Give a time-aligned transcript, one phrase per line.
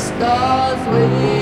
[0.00, 1.39] stars with you.